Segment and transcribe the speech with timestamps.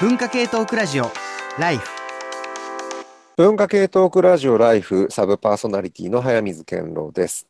[0.00, 1.04] 文化系トークラジオ
[1.56, 1.88] ライフ。
[3.36, 7.46] 文化系トークラジオライフサブパーソナリティの早水健郎です、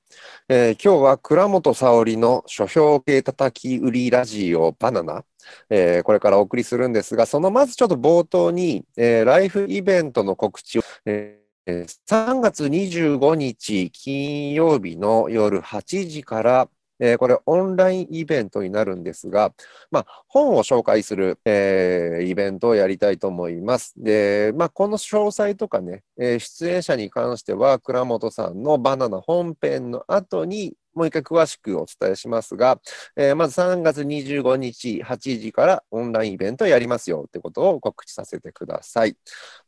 [0.48, 5.24] えー今日は倉本沙織の書評系叩き売りラジオバナナ、
[5.70, 16.68] えーこれからお送りするんですが、そのまずちょっと冒頭に、えーライフイベントの告知を、えーえー3月25日金曜日の夜8時から、
[17.00, 19.52] えーこれオンラインイベントになるんですが、
[19.90, 23.95] まあ、本を紹介する、えーイベントをやりたいと思います。
[23.96, 32.80] で、まあ、この詳細とかね、えー出演者に関しては、倉本さんのバナナ本編の後にもう一回詳しくお伝えしますが、
[33.16, 39.16] えーまず3月25日8時からオンラインイベントやりますよってことを告知させてください。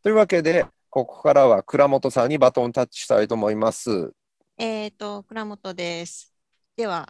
[0.02, 4.12] というわけで、ここからは倉本さんにバトンタッチしたいと思います。
[4.56, 6.35] えっ、と、倉本です。
[6.76, 7.08] では、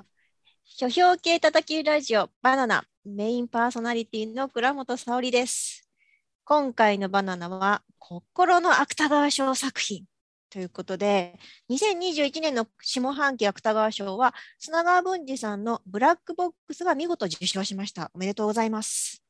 [0.62, 5.90] 書評系叩きラジオバナナメインパーソナリティの倉本沙織です。
[6.44, 10.04] 今回のバナナは心の芥川賞作品
[10.50, 11.36] ということで、
[11.68, 18.12] 2021年の下半期芥川賞は砂川文治さんのブラックボックスが見事受賞しました。
[18.14, 19.20] おめでとうございます。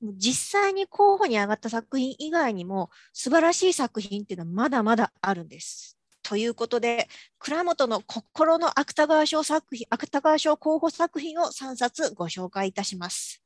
[0.00, 5.95] 実際に候補に上がった作品以外にも素晴らしい作品っていうのはまだまだあるんです。
[6.28, 7.06] ということで、
[7.38, 13.44] 倉本の心の芥川賞作品、芥川賞候補作品を3冊ご紹介いたします。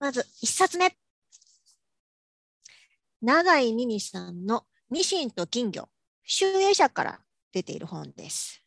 [0.00, 0.96] まず1冊目。
[3.20, 5.90] 永井美美さんのミシンと金魚、
[6.24, 7.20] 集英社から
[7.52, 8.62] 出ている本です。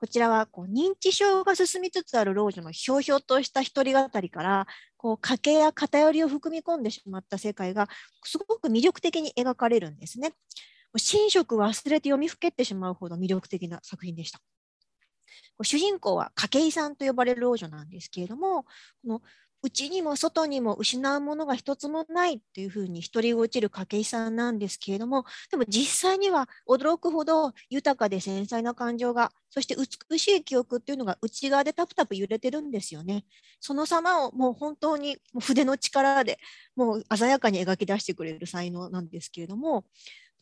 [0.00, 7.88] こちらはこう認知症が進みつつある老女のひょうひょうとした一人語りから、こう家計や偏りを含み込んでしまった世界が
[8.24, 10.32] すごく魅力的に描かれるんですね。
[10.94, 14.40] 寝食忘れて読みふけってしまうほど魅力的な作品でした。
[15.62, 18.68] 主人公は筧さんと呼ばれる老女なんですけれども、こ
[19.04, 19.22] の
[19.60, 33.24] 内にも外にも失うものが一つもないっていうふうに独り落ちる筧さんなんですけれども、でも実際には驚くほど豊かで繊細な感情が、そして美しい記憶っていうのが内側でタプタプ揺れてるんですよね。
[33.58, 36.38] その様をもう本当に筆の力で
[36.76, 39.86] もう鮮やかに描き出してくれる才能なんですけれども、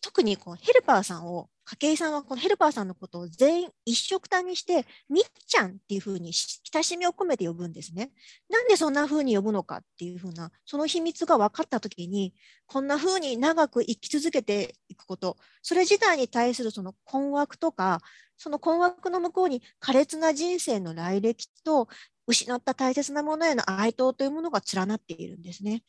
[0.01, 8.13] 特にこのヘルパーさんを、筧さんはこのヘルパーさんのことを全員一色単にして、みっちゃんっていうふうに親しみを込めて呼ぶんですね。
[8.49, 12.35] なんでそんなふうに呼ぶのかっていうふうな、その秘密が分かったときに、
[12.67, 18.01] こんなふうに長く生き続けていくこと、それ自体に対するその困惑とか、
[18.39, 21.89] その困惑の向こうに苛烈な人生の来歴と、
[22.29, 25.83] 失った大切なものへの哀悼というものが連なっているんですね。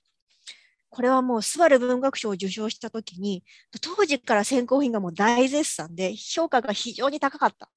[0.98, 3.44] これはもう、スバル文学賞を受賞したときに、
[3.84, 7.70] 当時から選考品がもう大絶賛で、評価が非常に高かった。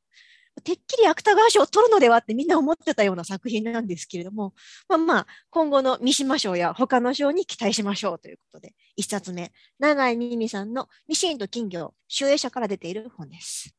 [0.64, 4.54] てっきり芥川賞を取るのではってみんな思ってたような作品なんですけれども、
[4.88, 13.76] まあまあ、今後の三島賞や他の賞に期待しましょうということで、一冊目、永井美美さんのミシンと金魚、集英社から出ている本です。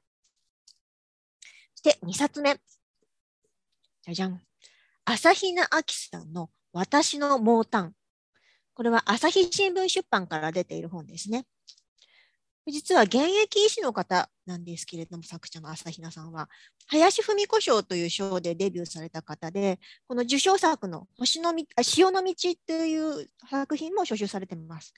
[1.74, 2.60] そして二冊目、
[4.04, 4.40] じゃじゃん。
[5.06, 5.68] 朝比奈
[6.14, 7.96] 明さんの私の毛丹。
[8.74, 11.46] これは朝日新聞出版から出ている本ですね。
[12.68, 16.48] 実は現役医師の方なんですけれども、作者の朝比奈さんは、
[16.88, 22.34] 林文子賞という賞でデビューされた方で、この受賞作の星のみ潮の道
[22.68, 24.94] という作品も所集されています。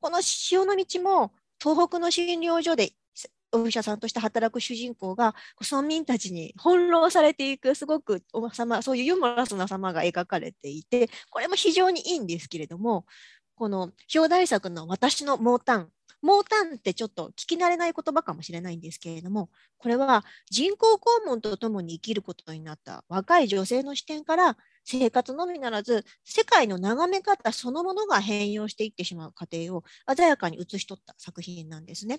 [0.00, 2.92] この潮の道も東北の診療所で
[3.62, 13.04] お医者さんとして働く主人公が村民たちに翻弄されていくすごくお様そういうユーモラスな様が描かれていてこれも非常にいいんですけれども
[13.56, 15.90] この表題作の「私の毛丹」
[16.22, 29.84] 毛丹ってちょっと聞き慣れない言葉かもしれないんですけれどもこれは人工肛門とともに生きることになった若い女性の視点から生活のみならず世界の眺め方そのものが変容していってしまう過程を
[30.16, 32.18] 鮮やかに写し取った作品なんですね。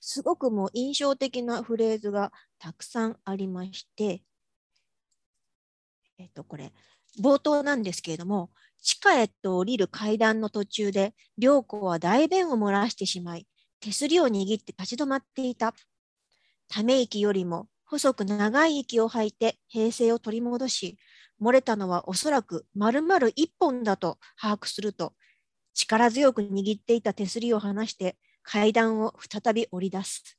[0.00, 4.22] すごくもう印象的なフレーズがたくさんありまして、
[6.18, 6.72] えっと、これ、
[7.20, 8.50] 冒頭なんですけれども、
[8.82, 13.46] 地下へと降りる階段の途中で、良子は大便を漏らしてしまい、
[13.80, 15.74] 手すりを握って立ち止まっていた。
[16.68, 20.98] ため息よりも細く長い息を吐いて平静を取り戻し、
[21.40, 25.14] 漏れたのはおそらく丸々一本だと把握すると、
[25.74, 30.36] 力強く握っていた手すりを離して階段を再び降り出す。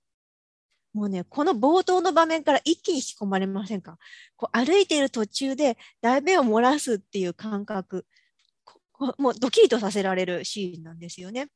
[0.94, 3.98] もうね、この冒頭の場面から一気に引き込まれませんか？
[4.36, 8.06] こう歩いている途中で大便を漏らすっていう感覚、
[9.18, 11.48] もうドキリとさせられるシーンなんですよね。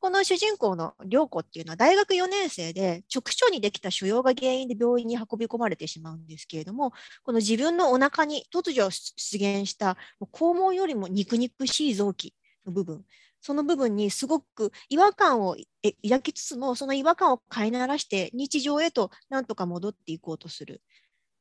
[0.00, 6.92] この主人公の涼子っていうのは大学4年生で直腸にできた腫瘍が原因で病院に運び込まれてしまうんですけれども、
[7.24, 9.96] この自分のお腹に突如出現した
[10.32, 12.32] 肛門よりも肉肉しい臓器
[12.64, 13.04] の部分
[13.40, 20.82] その部分にすごく違和感をえ抱きつつもその違和感を飼いならして日常へとなんとか戻っていこうとする。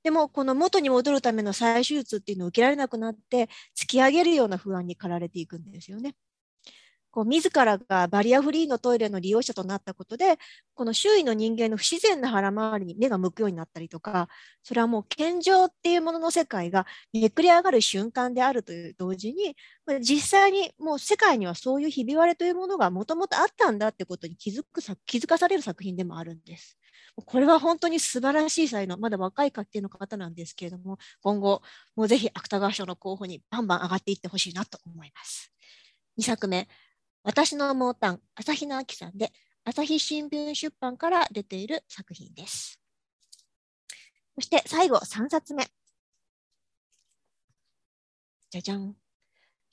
[0.04, 6.16] でもこの元に戻るための再手術っていうのを受けられなくなって突き上げるような不安に駆られていくんですよね。
[7.12, 10.38] こう自らがバリアフリーのトイレの利用者となったことで、
[10.76, 14.30] この周囲の人間の不自然な腹回りに目が向くようになったりとか、
[14.64, 19.56] それはもう健常っていうものの世界がめくり上がる瞬間であるという同時に、
[20.02, 26.78] 実際にもう世界にはそういうひび割れというものがもともとあったんだってことに気づく気づかされる作品でもあるんです。
[27.26, 31.64] これは本当に素晴らしい才能、まだ若い家庭の方なんですけれども、今後、
[31.96, 35.52] もうぜひ芥川賞の候補にバンバン上がっていってほしいなと思います。
[36.20, 36.68] 2作目、
[37.28, 39.34] 私の毛丹、朝日奈明さんで、
[39.66, 42.80] 朝日新聞出版から出ている作品です。
[44.36, 45.68] そして最後、3冊目。
[48.50, 48.96] じゃじゃん。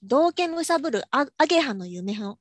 [0.02, 2.40] 道家むさぶるアゲハの夢の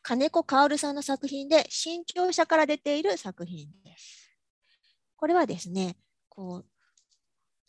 [0.00, 4.30] 金子薫さんの作品で、新潮社から出ている作品です。
[5.16, 5.96] これはですね、
[6.28, 6.66] こう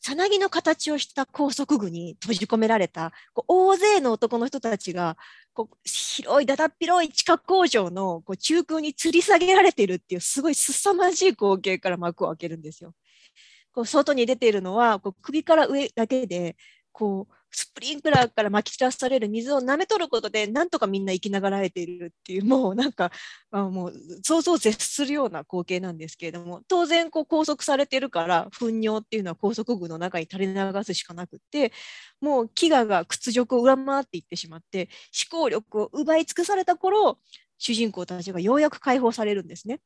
[0.05, 5.17] さなぎの形をした高速具に閉じ込められたこう大勢の男の人たちが
[5.51, 12.93] こう広いだだっ広い地下工場のこう中空に吊り下げられているっていうすごい凄まじい光景から幕を開けるんですよ。
[13.73, 16.55] こう外に出ているのはこう首から上だけで
[16.91, 23.11] こうスプリンクラーからまき散らされる水を舐め取ることで、なんとかみんな生きながらえているっていう、もうなんか、
[23.51, 23.93] あもう
[24.23, 31.71] 想像を絶するような光景なんですけれども、当然こう拘束されてるから、糞尿っていうのは拘束具の中に垂れ流すしかなくって、
[32.19, 34.89] もう飢餓が屈辱を上回っていってしまって、
[35.31, 37.19] 思考力を奪い尽くされた頃、
[37.57, 39.79] 主人公たちがようやく解放されるんですね。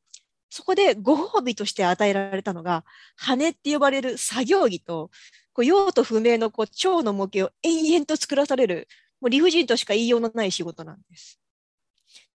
[0.50, 2.84] そこでご褒美として与えられたのが、
[3.16, 5.12] 羽って呼ばれる作業着と、
[5.60, 8.88] こう用途不明のこう蝶の模型を延々と作らされる、
[9.20, 11.38] もう理不尽としか言いようのない仕事なんです。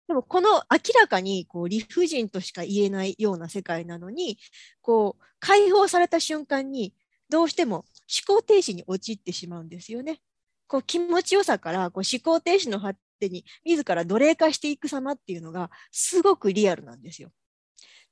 [0.06, 4.38] でもこの明らかにこう理不尽としか言えないような世界なのに、
[4.82, 6.92] こう解放された瞬間に
[7.30, 7.86] どうしても
[8.26, 10.20] 思考停止に陥ってしまうんですよね。
[10.66, 17.30] こう気持ちよさからこう思考停止の果てに自ら奴隷化していく様っていうのがすごくリアルなんですよ。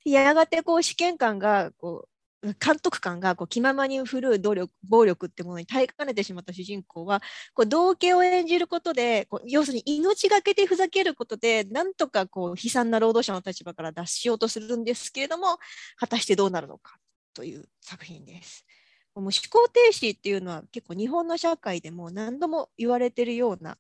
[0.07, 2.12] やがてこう試験官がこう
[2.61, 7.23] 監督官がこう気ままに振るう努力暴力ってものに耐えかねてしまった主人公は
[7.55, 15.59] こう道家を演じることでこう要するに命がけでふざけることでなんとかこう悲惨な労働者の立場から脱しようとするんですけれども
[15.97, 16.97] 果たしてどうなるのか
[17.33, 18.67] という作品です。
[19.15, 23.77] もう思考停止っていうのは結構日本の社会でも何度も言われてるような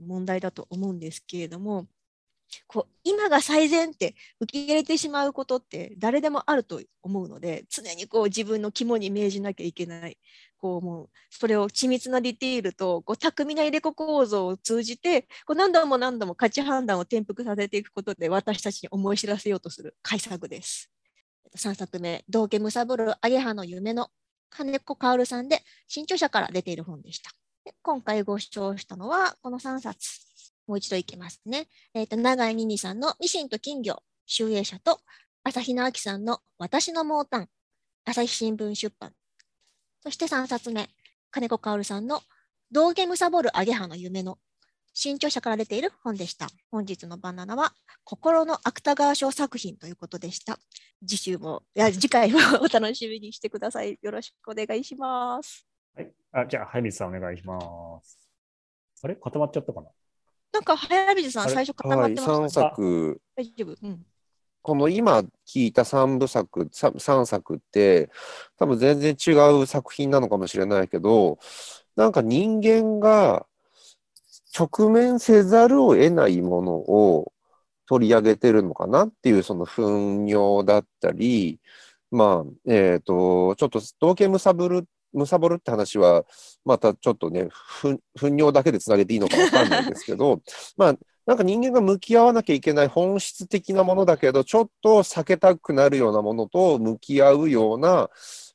[0.00, 1.86] 問題だと思うんですけれども
[2.66, 10.18] こう今が最善って受け入れてしまうことって誰でもあると思うので常にこう自分の肝に銘じなきゃいけない
[10.58, 20.90] こうもうそれを緻密なディテールとこう巧みな入れ子構造を通じてこう何度も何度も価値判断を転覆させていくことで私たちに思い知らせようとする改作です。
[21.56, 24.10] 3作目「道家むさぶるアゲハの夢の
[24.50, 27.30] 金子薫さんで新潮社から出ている本でした。
[27.82, 30.25] 今回ご視聴したのはこの3冊。
[30.66, 31.68] もう一度いきますね。
[31.94, 35.00] えっ、ー、と、長井ににさんのミシンと金魚、集英社と、
[35.44, 37.48] 朝日直樹さんの私の毛丹、
[38.04, 39.12] 朝日新聞出版。
[40.02, 40.88] そして3冊目、
[41.30, 42.22] 金子薫さんの
[42.72, 44.38] 道ゲムサボるアゲハの夢の
[44.92, 46.48] 新潮社から出ている本でした。
[46.70, 50.58] 本日のバナナは、心の芥川賞作品ということでした。
[51.06, 53.98] 次週も、いや次回もお楽しみにしてください。
[54.00, 55.66] よろしくお願いします。
[55.94, 56.12] はい。
[56.32, 57.60] あじゃあ、早水さんお願いしま
[58.02, 58.18] す。
[59.02, 59.16] あれ？
[59.16, 59.88] 固まっちゃったかな？
[60.52, 64.06] なんか早水さん、最初固まってました、はい、3作、大丈夫、うん、
[64.62, 68.10] この今聞いた3部作、3作って、
[68.58, 71.38] 多分全然違う作品なのかもしれないけど、
[71.94, 73.46] なんか人間が
[74.58, 77.32] 直面せざるを得ないものを
[77.86, 81.60] 取り上げてるのかなっていう、その糞尿だったり、
[82.10, 86.24] まあ、えっ、ー、と、ちょっと、道家むさぶるむさぼるって話は、
[86.64, 90.40] またちょっとね、ふ糞尿だけでつなげていいのかわかんないんですけど、
[90.76, 90.94] まあ、
[91.24, 98.10] なんか人間が向き合わなきゃいけない本質的なものだけど、ちょっと避けたくなるようなものと向き合うような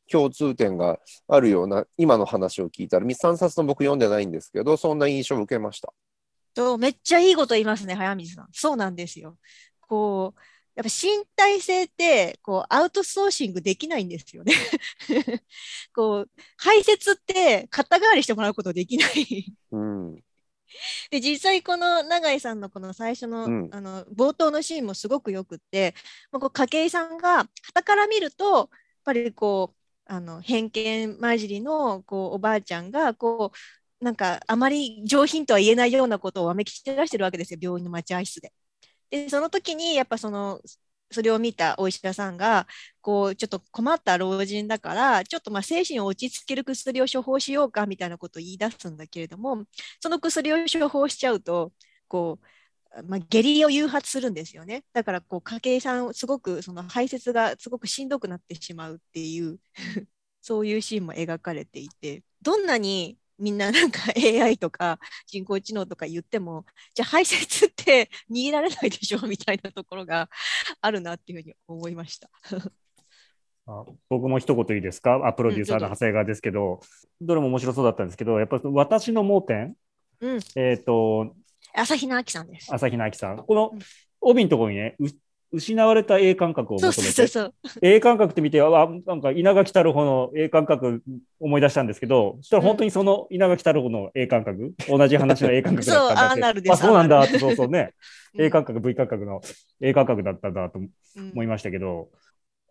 [0.10, 5.94] 共通点があるような、今の話を聞いたら、3冊の僕読んでないんですけど、そんな印象を受けました。
[6.78, 8.48] めっちゃいいこと言いますね、早水さん。
[8.52, 9.38] そうなんですよ。
[9.80, 10.40] こう、
[10.76, 14.54] やっぱ身体性ってこうアウトソーシングできないんですよね。
[15.94, 19.54] こう排泄って肩代わりしてもらうことできない。
[19.72, 20.16] うん、
[21.10, 25.94] で実際この永井さんのこの最初のうん、あの冒頭のシーンもすごくよくって
[26.32, 28.68] こう筧さんが傍から見るとやっ
[29.04, 38.52] ぱりこうあの偏見混じりのこうおばあちゃんがこうなんかあまり上品とは言えないようなことをわめき散らしてるわけですよ、病院の待合室で。
[39.12, 40.62] で、その時にやっぱその、
[41.12, 42.68] それを見たお医者さんが、
[43.02, 49.66] こう、ちょっと困った老人だから、ちょっとまあ精神を落ち着ける薬を処方しようかみたいなことを言い出すんだけれども、
[50.02, 51.74] その薬を処方しちゃうと、
[52.08, 54.84] こう、まあ、下痢を誘発するんですよね。
[54.94, 59.60] だから、こう、家計さん、すごく、その排泄がすごくしんどくなってしまうっていう
[60.42, 66.66] そういうシーンも描かれていて、どんなにみんななんか AI とか人工知能とか言っても、
[66.96, 70.30] じゃあ排泄って逃げられないでしょみたいなところが
[70.82, 72.30] あるなっていうふうに思いました。
[73.68, 75.28] あ僕も一言いいですか？
[75.28, 76.82] あプロデューサーの長谷川ですけど、
[77.22, 79.76] どれも面白そうだったんですけど、やっぱり私の盲点、
[80.20, 81.36] うん、えっ、と、
[81.74, 82.74] 朝比奈明さんです。
[82.74, 83.46] 朝比奈明さん。
[83.46, 83.80] このうん
[84.24, 85.08] 帯のところにね、う
[85.52, 87.54] 失われた A 感覚を求めて、そうそう。
[87.82, 88.70] A 感覚って見て、あ、
[89.06, 91.04] なんか稲垣太郎の A 感覚
[91.40, 96.74] 思い出したんですけど、そしたら本当にその稲垣太郎の A 感覚、同じ話の A 感覚だったんだ そうアナルです。
[96.74, 97.94] あ、そうなんだって、そうそうね。
[98.36, 98.46] うん。
[98.46, 99.42] A 感覚、V 感覚の
[99.82, 100.90] A 感覚だったんだとうん
[101.34, 102.10] 思いましたけど、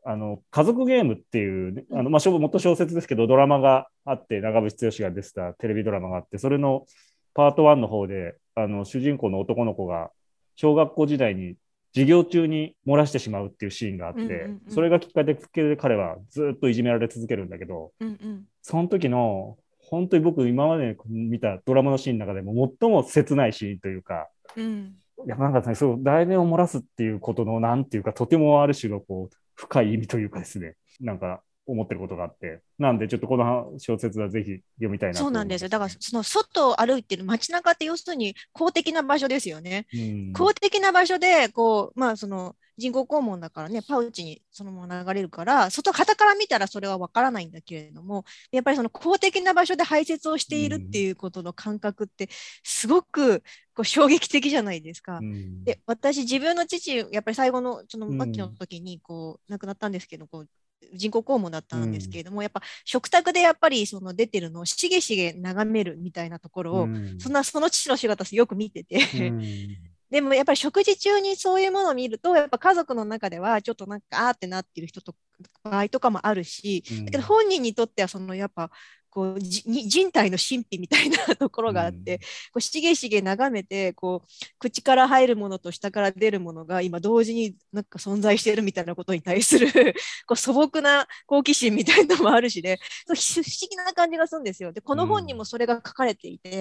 [0.04, 6.86] あの、家族ゲームっていうね、あの、まあ、小もっと小説ですけど、ドラマがあって、長渕剛が出てたテレビドラマがあって、それの
[7.34, 10.10] パート1の方で、あの、主人公の男の子が、
[10.56, 11.54] 小学校時代に
[11.92, 18.44] 授業中に漏らしてしまうっていうシーンがあって、それがきっかけで彼はずっといじめられ続けるんだけど、うんうん。
[18.62, 24.94] その時の、本当に僕今まで見たドラマのシーンの中でも最も切ないシーンというか、うん。
[25.26, 35.68] いや、なんそう、題名を漏らすっていうことの、なんていうか、とてもある種の、こう、深い意味というかですね、なんか、思ってることがあって、なんで、ちょっとこの小説はぜひ読みたいなそうなんですよ。
[35.68, 39.86] だから、その外を歩いてる街中って要するに公的な場所ですよね。
[39.94, 52.28] うん公的な場所で、こう、まあ、その人工肛門だからね、パウチにそのまま流れるから、外、旗から見たらそれはわからないんだけれども、やっぱりその公的な場所で排泄をしているっていうことの感覚って、
[52.64, 53.42] すごく
[53.74, 55.18] こう衝撃的じゃないですか。
[55.18, 60.48] うんで、私、自分の父、やっぱり最後の、そのうん末期の時に、こう、亡くなったんですけど、こう、
[60.94, 67.18] 人工肛門だったんですけれども、やっぱ食卓でやっぱりその出てるのをしげしげ眺めるみたいなところを、うん。
[67.18, 69.76] そんなその父の姿よく見てて、うん。
[70.10, 75.14] でもやっぱり食事中にそういうものを見ると、やっぱ家族の中ではちょっとなんかあーってなってる人と
[75.62, 77.04] 場合とかもあるし、うん。
[77.04, 78.70] だけど本人にとってはそのやっぱ
[79.10, 82.24] こうじに人体の神秘みたいなところがあって、こ
[82.56, 89.68] うしげしげ眺めてこう口から入るものと下から出るものが今同時になんか存在しているみたいなことに対する
[90.26, 94.72] こう素朴な好奇心みたいなのもあるしねそう不思議な感じがするんですよ。
[94.72, 96.52] でこの本にもそれが書かれていて、い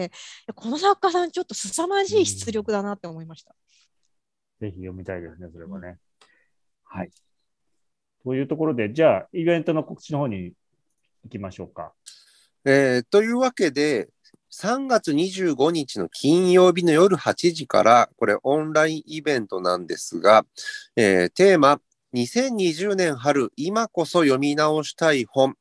[0.47, 3.55] やこの作家さんちょっと凄まじい出力だなって思いました。
[4.59, 5.97] ぜひ読みたいですね、それはね。
[6.83, 7.09] はい。
[8.23, 10.51] というところで、じゃあ、イベントの告知の方に
[11.23, 11.93] 行きましょうか。
[12.65, 14.09] えーというわけで、
[14.51, 20.45] 3月25日の金曜日の夜8時から、これオンラインイベントなんですが、
[20.95, 21.79] えーテーマ、
[22.13, 25.55] 2020年春、今こそ読み直したい本、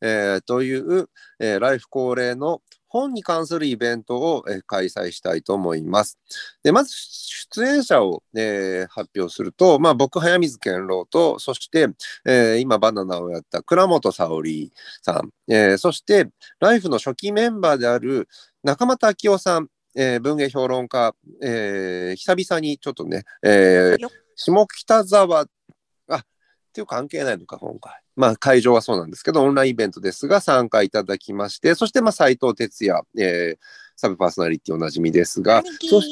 [0.00, 1.08] えーという、
[1.40, 2.62] えーライフ恒例の
[2.94, 6.18] 本に関するイベントを、えー開催したいと思います。
[6.62, 11.88] でまず出演者を、えー発表すると、まあ、僕、早水健郎と、そして、
[12.24, 14.72] えー今バナナをやった倉本沙織
[15.02, 16.28] さん、えーそして、
[16.60, 18.28] ライフの初期メンバーである
[18.62, 23.96] 中俣昭夫さん、えー文芸評論家、えー久々にちょっとね、え
[24.36, 25.46] 下北沢、あ
[26.74, 28.00] っていう関係ないのか、今回。
[28.16, 33.58] まあ、会場はそうなんですけど、オンラインイベントですが、参加いただきまして、そして、まあ、斉藤哲也、えー
[33.96, 36.02] サブパーソナリティおなじみですが、兄貴そ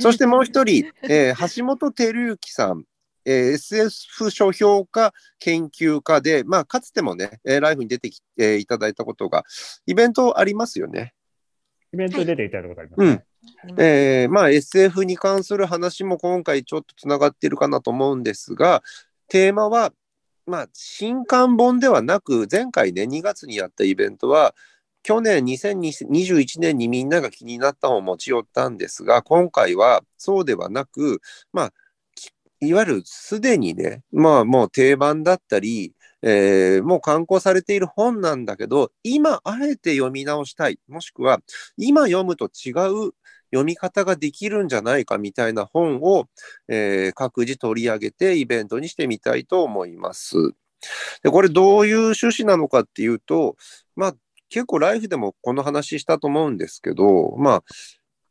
[0.00, 2.84] そしてもう一人、えー橋本照之さん、
[3.26, 9.44] えー SF 書評家、研究家で、まあ、かつてもね、えーライフに出てきていただいたことが、
[9.84, 11.12] イベントありますよね。
[11.92, 13.24] イベントに出ていただいたことありますね。
[13.76, 18.82] えーまあ、SF に関する話も今回ちょっとつながっているかなと思うんですが、
[19.28, 19.92] テーマは、
[20.46, 24.54] まあ、新刊本ではなく、前回ね、2月にやったイベントは、
[25.02, 31.20] 去年2021年にみんなが気になった本を持ち寄ったんですが、今回はそうではなく、
[31.52, 31.72] まあ、
[32.60, 41.40] いわゆるすでにね、まあもう定番だったり、えーもう刊行されている本なんだけど、今あえて読み直したい、もしくは
[41.76, 42.70] 今読むと違
[43.08, 43.12] う
[43.54, 46.26] 読み方ができるんじゃないかみたいな本を、
[46.68, 50.36] えー各自取り上げてイベントにしてみたいと思います。
[51.22, 53.56] でこれどういう趣旨なのかっていうと、
[53.94, 54.14] まあ
[54.48, 57.64] 結構ライフでもこの話したと思うんですけど、まあ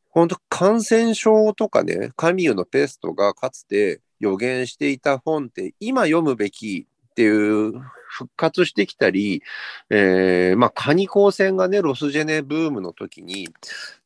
[0.10, 7.74] 本当感染症とかね、カミュのペストがかつて予言していた本って今読むべきっていう
[8.08, 9.43] 復活してきたり、
[9.91, 13.50] えーまあ、カニ光線がね、ロスジェネブームの時に、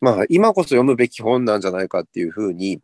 [0.02, 2.82] まあ、今こそ読むべき本なんじゃないかっていうふうに、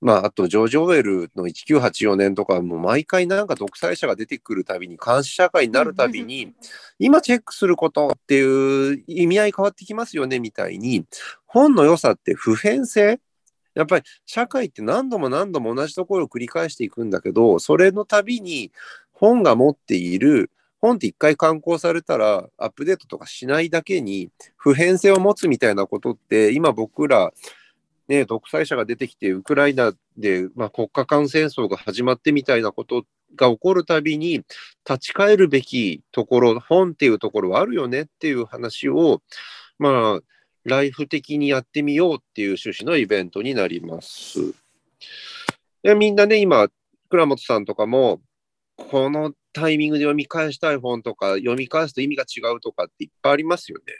[0.00, 6.52] まあ、あと、ジョージ・オウェルの1984年とか、もう毎回なんか独裁者が出てくるたびに、監視社会になるたびに、
[6.98, 11.06] 今チェックすることっていう意味合い変わってきますよね、みたいに、
[11.46, 13.18] 本の良さって普遍性？
[13.74, 18.70] やっぱり社会って何度も何度も同じところを繰り返していくんだけど、それのたびに
[19.24, 20.50] 本が持っている、
[20.82, 27.32] 本って一回刊行されたらアップデートとかしないだけに普遍性を持つみたいなことって今僕ら
[28.06, 34.44] ね、独裁者が出てきて、ウクライナで、まあ、国家間戦争が始まってみたいなことが起こるたびに、
[34.86, 39.22] 立ち返るべきところ、本っていうところはあるよねっていう話を、
[39.78, 40.20] まあ、
[40.64, 44.38] ライフ的にやってみようっていう趣旨のイベントになります。
[45.82, 46.68] でみんなね、今、
[47.08, 48.20] 倉本さんとかも、
[48.76, 53.94] このタイミングで読み返したい本とか、読み返すと意味が違うとかっていっぱいありますよね。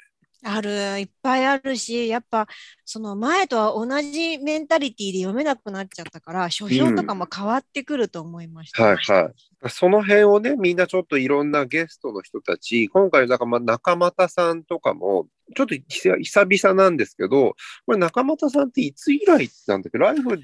[0.46, 2.46] ある、いっぱいあるし、やっぱ
[2.84, 8.82] その前とは同じメンタリティで読めなくなっちゃったから、書評とかも変わってくると思いました。
[8.82, 9.30] はいは
[9.64, 9.70] い。
[9.70, 17.54] その辺をね、みんなちょっといろんなゲストの人たち、今回なんかまあ中俣さんとかも、ちょっと久々なんですけど、
[17.86, 19.96] これ中俣さんっていつ以来なんだっけ？
[19.96, 20.38] ライフ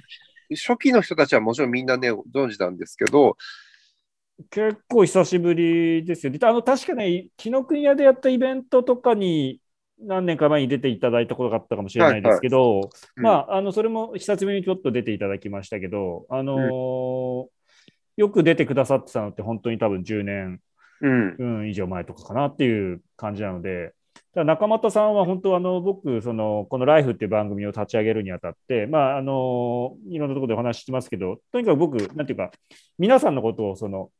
[0.52, 3.36] 初期の人たちはもちろんみんなね、存じなんですけど、
[4.50, 6.38] 結構久しぶりですよね。
[6.42, 9.60] あの確かね、紀ノ国屋でやったイベントとかに
[9.98, 17.46] 何年か前に出ていただいたことがあったかもしれないですけど、はいはいまあ、あのそれも久しぶりにちょっと出ていただきましたけど、あのー
[18.16, 20.60] よく出てくださってたのって本当に多分10年、
[21.00, 21.36] うん。
[21.38, 23.94] うん、以上前とかかなっていう感じなので、
[24.34, 32.52] ただ中俣さんは本当あの僕そのこの「ライフっていう番組を立ち上げるにあたって、まあ、あのいろんなところでお話ししてますけどとにかく僕なんていうか
[32.98, 34.10] 皆さんのことをその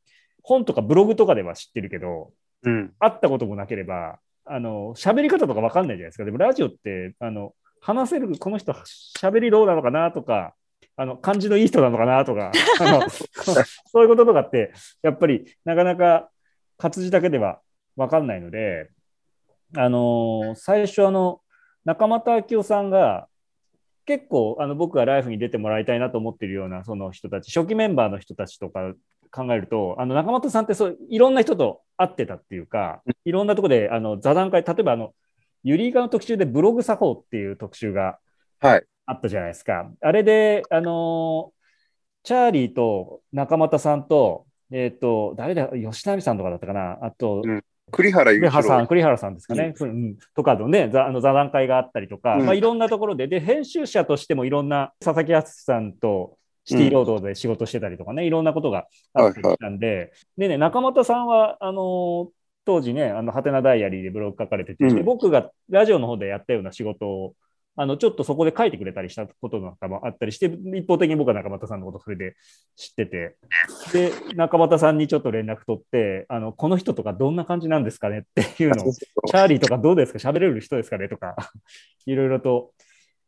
[0.43, 2.31] 本とかブログとかでは知ってるけど
[2.63, 2.93] うん。
[2.99, 8.73] 会ったこともなければあの喋り方とか分かんないじゃないですかでもラジオってあの話せるこの人
[9.17, 10.53] 喋りどうなのかなとか
[10.97, 16.29] あの感じのいい人なのかなとかあの そういうこととかってやっぱりなかなか
[16.77, 17.59] 活字だけでは
[17.95, 18.89] 分かんないので
[19.75, 21.41] あの最初あの
[21.85, 23.27] 中俣明夫さんが
[24.05, 28.93] 結構あの僕がライフに出てもらいたいなと思っているようなその人たち初期メンバーの人たちとか
[29.31, 35.13] 考えるとあの中俣さんってそういろんな人と会ってたっていうかいろんなところであの座談会例えばあの
[35.63, 38.17] ユリイカの特集でブログ作法っていう特集が
[38.59, 38.83] はい。
[39.05, 39.91] あったじゃないですか。
[39.99, 41.61] あれで、あのー
[42.23, 47.63] チャーリーと中俣さんと、えっ、と、誰だ、吉成さんとかだったかな、あと、うん。
[47.91, 48.87] 栗原栗原さん、郎。
[48.87, 50.17] 栗原さんですかね、うん。
[50.35, 52.45] とかのね、ざあの座談会があったりとか、うん。
[52.45, 62.27] まあ、いろんなところで、で、編集者としてもいろんな、佐々木敦さんとシティロードで仕事してたりとかね、いろんなことがあったりしたんで、でね、中俣さんは、あのー
[62.63, 64.95] 当時ね、あの、ハテナダイアリーでブログ書かれてて、うん。
[64.95, 67.33] で僕がラジオの方でやったような仕事を、
[67.75, 72.35] あの、ちょっとそこで書いてくれたりしたことなんかもあったりして、一方的に僕は中俣さんのことそれで
[72.75, 73.35] 知ってて、
[73.93, 80.19] で、中俣さんにちょっと連絡取って、あの、この人とかどんな感じなんですかねっていうのを、チャーリーとかどうですか？
[80.19, 81.09] 喋れる人ですかね？
[81.09, 81.35] とか、
[82.05, 82.73] いろいろと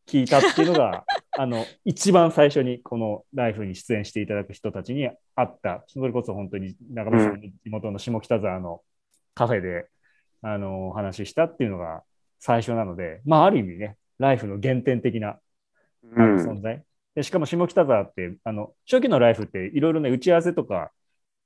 [0.08, 1.06] 聞いたっていうのが、
[1.38, 8.82] あの、一番最初にこのライフに出演していただく人たちにあった、それこそ本当に中村さんの地元の下北沢の
[9.34, 9.88] カフェで、
[10.41, 12.04] あの、お話ししたっていうのが
[12.39, 16.58] 最初なので、まあ、ある意味ね、ライフの原点的なあのうん。
[16.58, 16.84] 存在。
[17.15, 20.91] でしかも下北沢って、あの初期のライフっていろいろね、打ち合わせとか、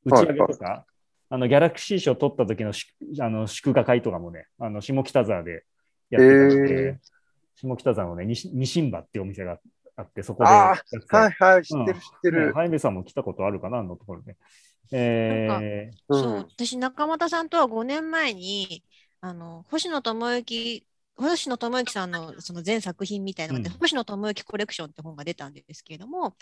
[0.06, 0.86] 打ち上げとか、
[1.30, 2.88] あのギャラクシー賞取った時のし
[3.20, 5.66] あの祝賀会とかもね、あの下北沢で
[6.10, 6.96] やってたので、へー
[7.56, 9.60] 下北沢のね、西西ンバっていうお店が
[9.98, 12.54] あって、そこであやってたはいはい、知ってる知ってねる。
[12.54, 14.38] ハイメさんも来たことあるかな、あのところね。
[14.92, 18.84] えーうんそう、私、中俣さんとは5年前に、
[19.20, 26.36] あの、星野智之、星野智之さんのその全作品みたいなので、うん星野智之コレクションって本が出たんですけれども、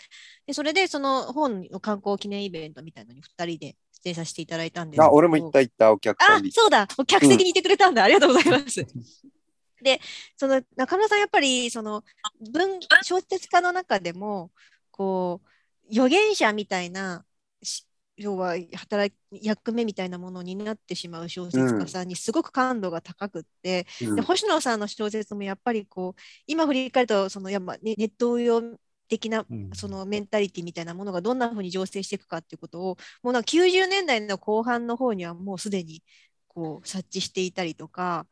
[0.46, 6.52] でそれでその本の観光記念イベントみたいなのに2人で出演させていただいたんですけどあ、俺も行った行った、お客さあんに。
[6.52, 8.84] そうだ、お客席にいてくれたんだ、ありがとうございます。
[9.82, 10.00] で、
[10.36, 12.04] その中村さん、やっぱりその
[12.52, 14.52] 文小説家の中でも、
[14.90, 17.24] こう、預言者みたいな、
[17.62, 17.86] し
[18.16, 24.16] 要は働き役目みたいなものになってしまう小説家さんにすごく感度が高くって、うん。
[24.16, 28.62] で星野さんの小説もやっぱりこう今振り返るとそのやっぱねネット用
[29.08, 29.70] 的なうん。
[29.74, 36.02] そのメンタリティみたいなものがどんなふうに醸成していくかっていうことをもうなんか90年代の後半の方にはもうすでに
[36.48, 38.26] こう察知していたりとか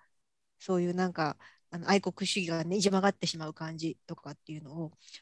[0.65, 1.37] そういうなんか
[1.71, 4.73] あの愛国主義がねじ曲がってしまう感じとかっていうの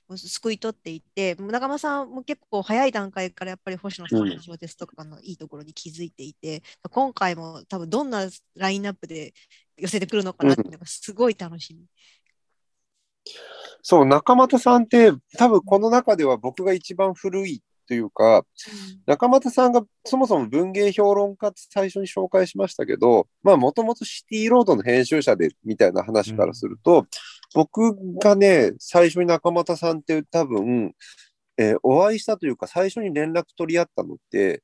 [0.09, 9.35] を救い取っていて長間さんも結構早い段階からやっぱり星野さんの小説とかのいいところに気づいていて、うん、今回も多分どんなラインナップで
[9.77, 11.81] 寄せてくるのかなっていうのがすごい楽しみ。
[11.81, 11.87] うん
[13.83, 18.45] そう、中俣さんって多分この中では僕が一番古いというか、うん、
[19.07, 27.07] 中俣さんがそもそも文芸評論家って最初に紹介しましたけど、まあもともとシティロードの編集者でみたいな話からすると、うん、
[27.55, 30.95] 僕がね、最初に中俣さんって多分、
[31.59, 34.63] えー、お会いしたというか最初に連絡取り合ったのって、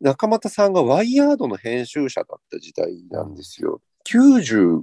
[0.00, 3.80] 中俣さんがワイヤードの編集者だった時代なんですよ。
[4.04, 4.82] 95、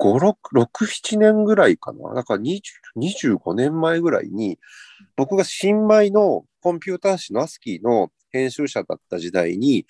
[0.00, 2.14] 6、6、7年ぐらいかな。
[2.14, 4.58] だから25年前ぐらいに、
[5.16, 9.86] 僕が新米のコンピューター誌のアスキーの編集者だった時代に、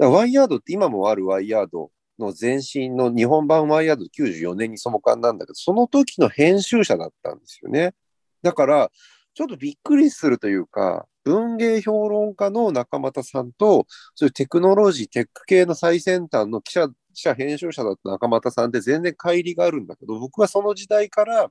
[0.00, 7.94] うん、ワイヤードって今もあるワイヤードの前身の日本版ワイヤード94年にそもかんなんだけど、その時の編集者だったんですよね。
[8.42, 8.90] だから、
[9.34, 21.50] ちょっとびっくりするというか、文芸評論家の中俣さんと、そういうテクノロジー、テック系の最先端の記者、記者編集者だった中俣さんって全然乖離があるんだけど、僕はその時代から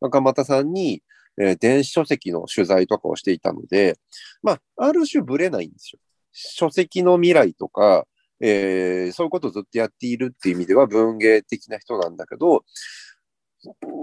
[0.00, 1.02] 中俣さんに、
[1.40, 3.98] えー、電子書籍の取材とかをしていたので、
[4.42, 6.00] まあ、ある種ぶれないんですよ。
[6.32, 8.06] 書籍の未来とか、
[8.40, 12.64] えー、そういうことをずっとやっているっていう意味では文芸的な人なんだけど、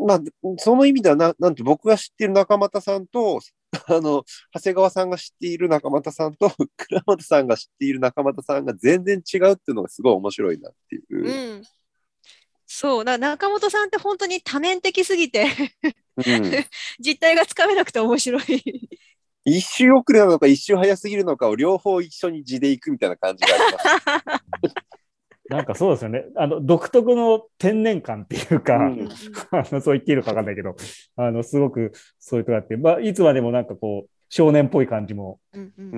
[0.06, 0.22] まあ、
[0.58, 3.40] その意味ではな、なんと僕が知っている中俣さんと、
[3.88, 11.26] あの、長谷川さんが知っている中俣さんと、 倉本さんが知っている中俣さんが全然違うっていうのがすごい面白いなっていう。
[11.26, 11.64] うん、
[12.66, 15.48] そう、中本さんって本当に多面的すぎて
[16.18, 16.24] うん、
[17.00, 18.90] 実態がつかめなくて面白い
[19.44, 24.76] 一周遅れなのか一周早すぎるのかを両方一緒に地でいくみたいな感じがあります。
[25.50, 26.26] なんかそうですよね。
[26.36, 29.10] あの、独特の天然感っていうか、うん、
[29.52, 30.76] あのそう言っていいのかわかんないけど、
[31.16, 35.40] あの、すごくそういうとこあって、まあ、いつまでもなんかこう、少年っぽい感じも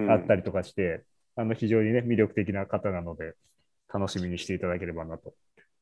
[0.09, 1.01] あったりとかして、うんうん、
[1.35, 3.35] あの、非常にね、魅力的な方なので、
[3.93, 5.33] 楽しみにしていただければなと。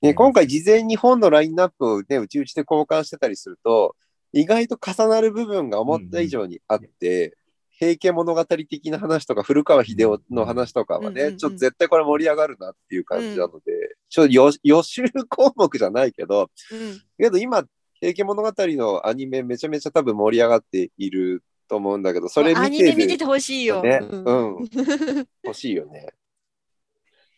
[0.02, 3.96] ね、今回事前に本のラインナップをね、うちうちで交換してたりすると、
[4.32, 7.36] 意外と重なる部分が思った以上にあって、
[7.78, 17.66] 平家物語的な話とか、古川秀夫の話とかはね、ちょっと絶対これ盛り上がるなっていう感じなので、うん、ちょっと予予習項目じゃないけど、うん、けど今、
[18.00, 23.82] 平家物語のアニメめちゃめちゃ多分盛り上がっていると思うんだけど、それ見てる、ね、アニメ見ててほしいよ。
[23.82, 24.70] ね、うん。
[25.44, 26.08] 欲しいよね。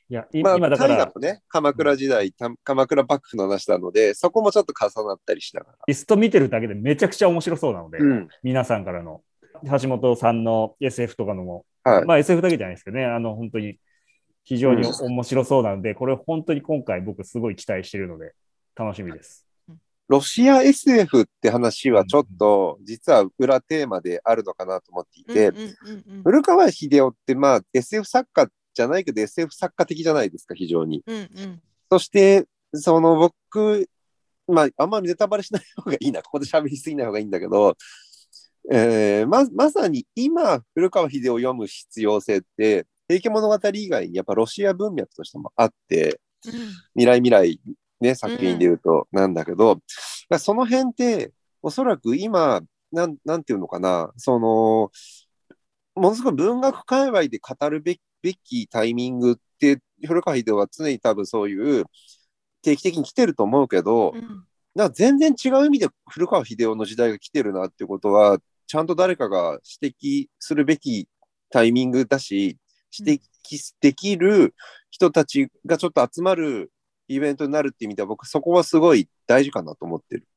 [0.10, 1.12] いや、まあ、今だから。
[1.20, 5.78] ね、鎌倉時代、鎌倉幕府の話なので、そこもちょっと重なったりしながら。
[5.88, 9.22] リスト見てるだけでめちゃくちゃ面白そうなので、うん、皆さんからの
[9.82, 13.80] 橋本さんの SF とかのも、はい、まあ SF だけじゃないですけどね、あの本当に
[14.44, 18.34] 非常に面白そうなので、うん、これ本当に今回僕すごい期待してるので、
[18.76, 19.46] 楽しみです。
[20.08, 25.52] ロシア SF って話はちょっと実は裏テーマであるのかなと思っていて、
[26.24, 31.04] 古川秀夫ってまあ SF 作家じゃないけど SF 作家的じゃないですか、非常に。
[31.06, 33.90] うんうん、そして、その僕、
[34.48, 37.76] まあ、あんまりネタバレしない方がいいな、ここで喋りすぎない方がいいんだけど、
[38.72, 46.52] えー、ままさに今、古川秀夫を読む必要性って、平家物語以外にやっぱロシア文脈としてもあって、うん、
[46.96, 47.62] 未来未来、
[48.02, 49.80] ね、作品で言うとなんだけど、
[50.30, 54.92] うん、その辺って、おそらく今、なん、なんていうのかな、その、
[55.96, 57.98] ものすごい文学界隈で語るべ
[58.44, 61.86] きタイミングって、古川秀夫は常に多分そういう
[62.62, 64.14] 定期的に来てると思うけど、
[64.76, 71.08] うん、全然違う意味で古川秀夫の時代が来てるなってことは、ちゃんと誰かが指摘するべき
[71.50, 72.58] タイミングだし、
[72.98, 73.22] 指摘
[73.82, 74.54] できる
[74.92, 76.72] 人たちがちょっと集まる
[77.08, 80.28] イベントになるって意味では、僕そこはすごい大事かなと思ってる。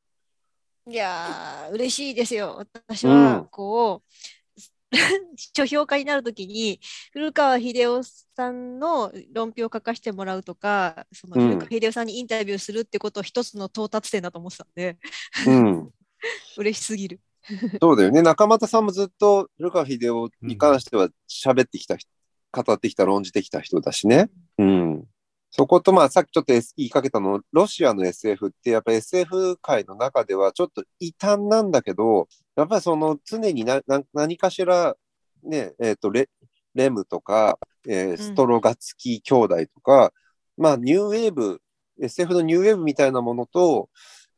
[0.88, 2.64] いやー、嬉しいですよ。
[2.72, 6.80] 私は、こう、うん、書評家になるときに、
[7.12, 8.02] 古川秀夫
[8.36, 14.98] さんの論評を書かせてもらうとか、その古川秀夫さんにインタビューするってことを一つの到達点だと思ってたんで、
[15.46, 15.90] うん、
[16.58, 17.20] 嬉しすぎる。
[17.80, 18.22] そうだよね。
[18.22, 24.30] 中俣さんもずっと古川秀夫に関しては喋ってきた、うん、語ってきた、論じてきた人だしね。
[24.58, 25.04] うん。
[25.50, 34.96] そこと、まあ、さっきちょっと言いかけたの、ロシアの SF って、やっぱり SF 界の中ではちょっと異端なんだけど、やっぱりその常になな何かしら、
[35.42, 36.28] ね、えっ、ー、とレ、
[36.74, 40.12] レムとか、えー、ストロガツキー兄弟とか、
[40.56, 41.60] うん、まあ、ニューウェーブ、
[42.00, 43.88] SF のニューウェーブみたいなものと、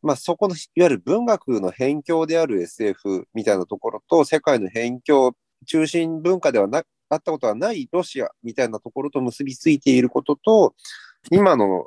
[0.02, 5.32] まあ、そこのいわゆる文学の辺境である SF みたいなところと世界の辺境
[5.66, 10.74] 中心文化ではなあったことはないロシアみたいなところと結びついていることと
[11.30, 11.86] 今の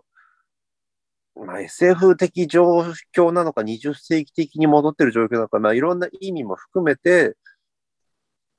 [1.36, 7.36] まあ、SF 的状況なのか、20世紀的に戻ってる状況なのか、まあ、いろんな意味も含めて、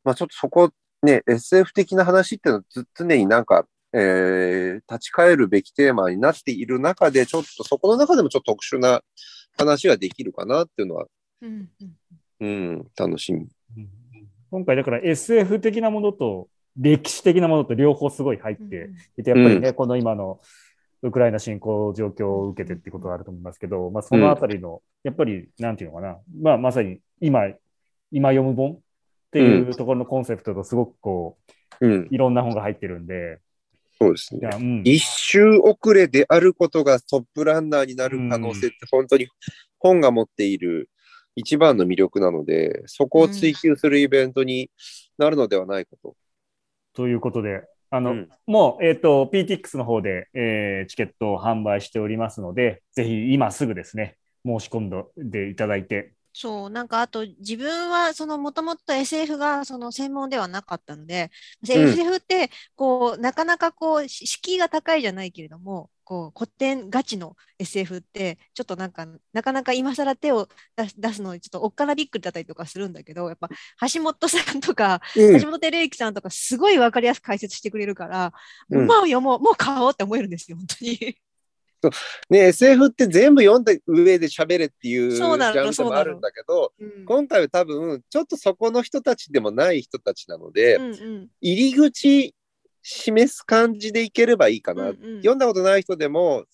[0.05, 0.71] まあ、ちょっとそこ、
[1.03, 9.03] ね、SF 的な話っていうのは常になんか、えー立ち返るべきテーマになっている中で、ちょっとそこの中でもちょっと特殊な
[9.57, 11.07] 話ができるかなっていうのは、
[11.42, 11.69] うん
[12.40, 13.49] うんうん、楽しみ。
[13.77, 13.88] うん
[14.49, 20.40] 今回だから SF 的なものと歴史的なものと両方すごい入っていて、やっぱりね、この今の
[21.03, 27.45] ウクライナ侵攻状況を受けてってことはあると思いますけど、まあ、そのあたりの、やっぱり、なんていうのかな、まあ、まさに今、
[28.12, 28.79] 今読む本っ
[29.33, 31.38] ていうところのコンセプトとすごくこ
[31.81, 31.92] うん。
[32.03, 33.40] う、、いろんな本が入ってるんで、
[34.01, 34.49] そうですね。
[34.53, 39.27] うん、一周遅れであることがトップランナーになる可能性って本当に
[39.79, 40.91] 本が持っている
[41.37, 44.71] 一番の魅力なので、そこを追求するイベントに
[45.19, 46.17] なるのではないかと。
[46.95, 61.31] ということで、あの、うんもう、えっ、と、PTX の方で、えーチケットを販売しておりますので、ぜひ今すぐですね、申し込んでいただいて、そう、なんかあと自分はそのもともと SF がその専門ではなかったので、
[61.62, 61.66] ん。
[61.66, 70.46] SF ってこうなかなかこうし敷居が高いじゃないけれども、こう古典ガチの SF ってちょっとなんかなかなか今更手を
[70.77, 73.49] 出す出すのにちょっとおっかなびっくりだったりとかするんだけど、やっぱ
[73.94, 75.40] 橋本さんとかうん。
[75.40, 78.33] 橋本照之さんとかすごい分かりやすく解説してくれるから、
[78.70, 78.87] うん。
[78.87, 81.16] もう読もう、もう買おうって思えるんですよ、本当に。
[82.31, 92.35] ね、SF って全部読んだ上で喋れっていうジャンルでもあるんだけど、うん今回は多分ちょっとそこの人たちでもない人たちなので、うんうん入り口
[92.83, 94.85] 示す感じでいければいいかな。
[94.85, 96.45] うんうん読んだことない人でも、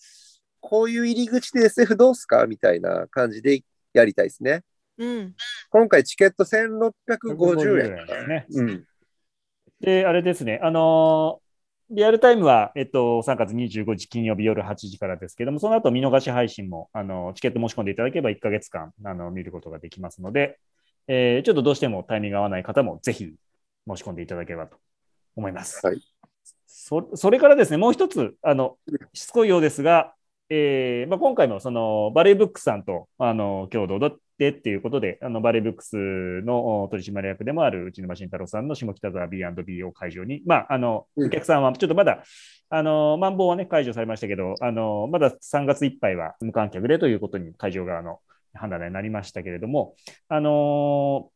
[0.59, 3.61] こういう入り口で SF どうすかみたいな感じで
[3.93, 4.63] やりたいですね。
[4.97, 5.35] うん
[5.69, 8.45] 今回チケット1650円かですね。
[8.49, 8.85] うん。
[9.79, 11.42] で、あれですね、あのー
[11.93, 20.59] リアルタイムは、えっと、3月25日金曜日夜8時からですけども、その後見逃し配信も、あのチケット申し込んでいただければ1ヶ月間あの見ることができますので、
[21.07, 23.35] えーちょっとどうしてもタイミングが合わない方もぜひ
[23.87, 24.77] 申し込んでいただければと
[25.35, 25.85] 思います。
[25.85, 26.01] はい
[26.65, 28.77] そそれからですね、もう一つ、あの
[29.13, 30.15] しつこいようですが、
[30.49, 33.99] えーまあ、今回もそのバレーブックスさんとあの共同
[34.43, 35.95] でっていうことで、あのバレーブックス
[36.45, 41.27] のお取締役でもある内沼慎太郎さんの下北沢 B&B を会場に、まあ、あのうん。
[41.27, 42.23] お客さんはちょっとまだ、
[42.69, 48.19] あのマンボウはね、解除されましたけど、あのまだ3月いっぱいは無観客でということに会場側の
[48.53, 49.95] 判断になりましたけれども、
[50.27, 51.29] あの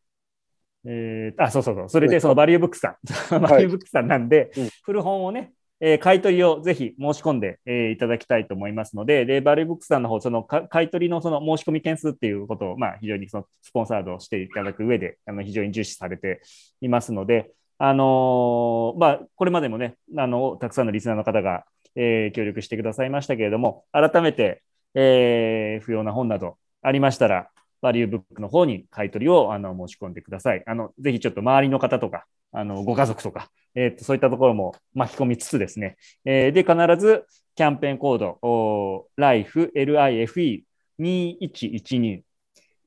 [0.85, 2.97] えーあ、そうそうそう、それでそのバリューブックスさ
[3.37, 4.69] ん、 バリューブックスさんなんで、うん。
[4.83, 16.41] 古本をね、えー買い取りをぜひ申し込んで、えーいただきたいと思いますので、でバリューブックスさんの方、その買い取りのその申し込み件数っていうことを、まあ、非常にそのスポンサードしていただく上で、あの非常に重視されて
[16.81, 24.63] いますので、あのまあ、これまでもねあの、たくさんのリスナーの方が、えー協力してくださいましたけれども、改めて、
[24.95, 27.49] えー不要な本などありましたら、
[27.81, 30.63] バリューブックの方に買い取りをあの申し込んでください。
[30.65, 32.25] あのぜひちょっと周りの方とか、
[32.57, 39.71] あのご家族とか、えーと、そういったところも巻き込みつつですね、えーで、必ずキャンペーンコード、LIFE、
[40.99, 42.21] LIFE2112、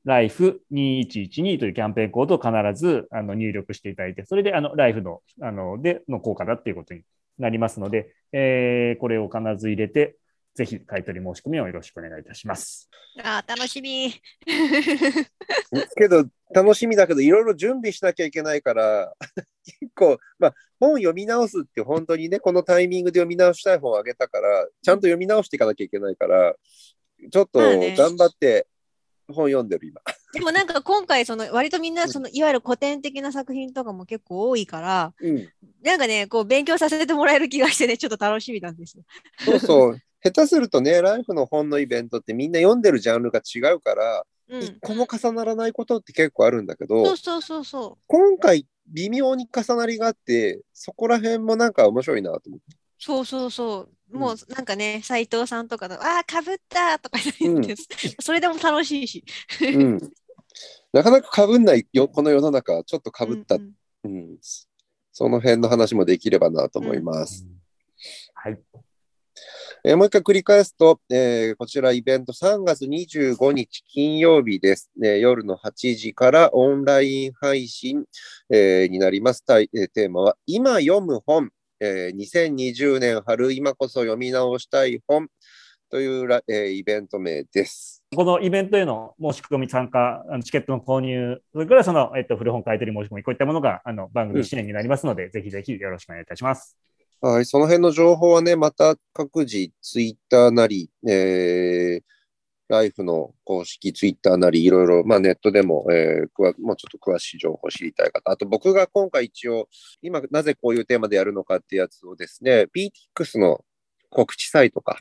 [0.05, 7.03] LIFE2112 というキャンペーンコードを必ずあの入力していただいて、それであの LIFE のあのでの効果だっていうことに
[7.37, 10.17] なりますので、えーこれを必ず入れて、
[10.53, 12.89] ぜひ買い取り申し込みをよろしくお願いいたします。
[13.23, 14.13] あー楽しみ。
[15.95, 19.13] けど、楽しみだけど、いろいろ準備しなきゃいけないから、
[19.63, 26.55] 結構、まあ、本読み直すって本当にね、このタイミングで読み直したい本をあげたから、ちゃんと読み直していかなきゃいけないから、
[27.29, 28.67] ちょっと頑張って
[29.31, 30.01] 本読んでる今。
[30.33, 35.49] でもなんか今回その割とみんなそのいわゆる古典的な作品とかも結構多いからうん。
[35.83, 39.03] なんかねこう勉強させてもらえる気がしてねちょっと楽しみなんですよ。
[39.45, 39.99] そうそう。
[40.23, 52.65] 下手するとね、ライフの本のイベントってみんな読んでるジャンルが違うから、うん、一個も重ならないことって結構あるんだけど、そうそうそうそ今回微妙に重なりがあって、そこら辺もなんか面白いなと思って。
[52.67, 57.75] うそうそうそううんもうなんかね斎藤さんとかの「ああかぶった!」とか言って、
[58.21, 59.23] それでも楽しいし。
[59.61, 60.11] うん。
[60.91, 64.37] なかなか被んないよ、この世の中、ちょっと被った、うんうんうん
[65.13, 67.45] その辺の話もできればなと思います。
[68.33, 68.57] はい。
[69.83, 75.19] えーもう一回繰り返すと、えーこちらイベント3月25日金曜日です、ね。
[75.19, 78.05] 夜の8時からオンライン配信、
[78.51, 79.43] えーになります。
[79.43, 85.29] テーマは今読む本、えー2020年春今こそ読み直したい本
[85.89, 88.03] というら、えーイベント名です。
[88.15, 96.77] このイベントへの申し込み参加、あのチケットの購入、それからその、えっと、古本買い取り申し込み、こういったものがあの番組支援になりますので、ぜひぜひよろしくお願いいたします。
[97.23, 102.03] はい、その辺の情報はね、また各自ツイッターなり、えー、
[102.67, 109.69] ライフの公式ツイッターなり、いろいろ、まあ、ネットでも、えー、くわもうちょっと詳しい情報を知りたい方、あと僕が今回一応、
[110.01, 113.63] 今なぜこういうテーマでやるのかってやつをですね、PTX の
[114.09, 114.97] 告知サイトか、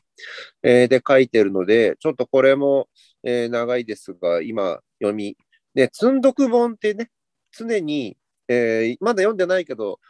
[0.63, 2.91] えーで書いてるので、ちょっとこれも、
[3.25, 5.39] えー長いですが、今読み、
[5.75, 7.09] で、積んどく本ってね、
[7.51, 10.01] 常に、えーまだ読んでないけど、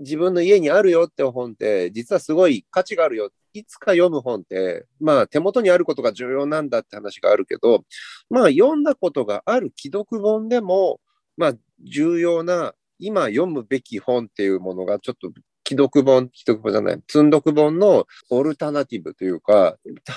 [0.00, 3.30] 自分の家にあるよって本って、実はすごい価値があるよ。
[3.52, 7.84] いつか読む本って、まあ手元にあることが重要なんだって話があるけど、
[8.28, 11.00] まあ読んだことがある既読本でも、
[11.36, 15.32] まあ重要な、今読むべき本っていうものがちょっと
[15.66, 19.76] 既読本、既読本じゃない、積んどく本のオルタナティブというか、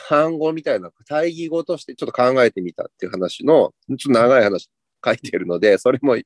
[0.10, 4.70] 単語みたいな対義語としてちょっと考えてみたっていう話の、ちょっと長い話
[5.04, 6.18] 書いてるので、それも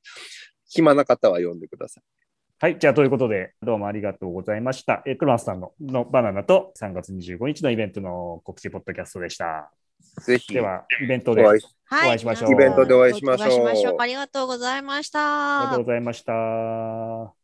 [0.68, 2.17] 暇な方は読んでください。
[2.60, 2.78] はい。
[2.78, 5.04] じゃあ、ということで、どうもありがとうございました。
[5.06, 9.70] えー、クロマスさんののバナナと3月25日のイベントの告知ポッドキャストでした。
[10.26, 15.60] ぜひでは、イベントでお会いしましょうイベントでお会いしましょうお会いしましょうありがとうございました。
[15.60, 17.37] ありがとうございました。